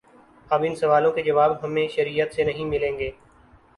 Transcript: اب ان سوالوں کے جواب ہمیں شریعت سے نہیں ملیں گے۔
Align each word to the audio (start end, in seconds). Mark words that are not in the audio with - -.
اب 0.51 0.63
ان 0.67 0.75
سوالوں 0.75 1.11
کے 1.11 1.21
جواب 1.23 1.51
ہمیں 1.63 1.87
شریعت 1.87 2.33
سے 2.33 2.43
نہیں 2.43 2.65
ملیں 2.65 2.99
گے۔ 2.99 3.11